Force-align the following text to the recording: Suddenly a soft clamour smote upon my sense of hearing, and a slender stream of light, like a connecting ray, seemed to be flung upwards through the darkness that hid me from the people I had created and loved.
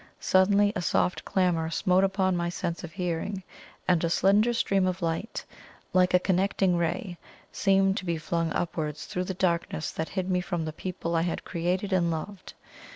Suddenly 0.19 0.73
a 0.75 0.81
soft 0.81 1.23
clamour 1.25 1.69
smote 1.69 2.03
upon 2.03 2.35
my 2.35 2.49
sense 2.49 2.83
of 2.83 2.93
hearing, 2.93 3.43
and 3.87 4.03
a 4.03 4.09
slender 4.09 4.51
stream 4.51 4.87
of 4.87 5.03
light, 5.03 5.45
like 5.93 6.15
a 6.15 6.19
connecting 6.19 6.75
ray, 6.75 7.19
seemed 7.51 7.97
to 7.97 8.05
be 8.05 8.17
flung 8.17 8.51
upwards 8.53 9.05
through 9.05 9.25
the 9.25 9.35
darkness 9.35 9.91
that 9.91 10.09
hid 10.09 10.27
me 10.27 10.41
from 10.41 10.65
the 10.65 10.73
people 10.73 11.15
I 11.15 11.21
had 11.21 11.45
created 11.45 11.93
and 11.93 12.09
loved. 12.09 12.53